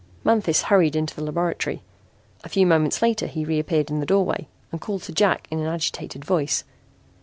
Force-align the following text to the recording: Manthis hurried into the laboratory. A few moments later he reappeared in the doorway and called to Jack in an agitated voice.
Manthis 0.23 0.63
hurried 0.63 0.95
into 0.95 1.13
the 1.15 1.21
laboratory. 1.23 1.83
A 2.43 2.49
few 2.49 2.65
moments 2.65 3.03
later 3.03 3.27
he 3.27 3.45
reappeared 3.45 3.91
in 3.91 3.99
the 3.99 4.05
doorway 4.07 4.47
and 4.71 4.81
called 4.81 5.03
to 5.03 5.11
Jack 5.13 5.47
in 5.51 5.59
an 5.59 5.67
agitated 5.67 6.25
voice. 6.25 6.63